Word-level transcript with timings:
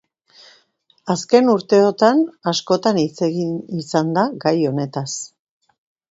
Azken 1.13 1.49
urteotan 1.51 2.23
askotan 2.51 2.99
hitz 3.01 3.27
egin 3.27 3.51
izan 3.83 4.09
da 4.15 4.23
gai 4.47 4.55
honetaz. 4.71 5.09